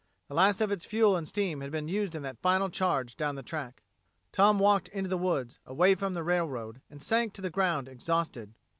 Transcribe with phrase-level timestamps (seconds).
[0.29, 3.35] The last of its fuel and steam had been used in that final charge down
[3.35, 3.83] the track.
[4.31, 8.55] Tom walked into the woods, away from the railroad, and sank to the ground exhausted.